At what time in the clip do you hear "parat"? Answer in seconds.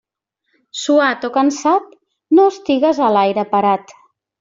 3.57-3.99